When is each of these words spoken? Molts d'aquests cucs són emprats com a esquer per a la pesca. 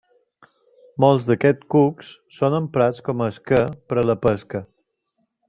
Molts 1.03 1.27
d'aquests 1.27 1.67
cucs 1.75 2.09
són 2.39 2.57
emprats 2.61 3.05
com 3.11 3.21
a 3.21 3.29
esquer 3.35 3.61
per 3.93 4.01
a 4.05 4.07
la 4.13 4.19
pesca. 4.27 4.65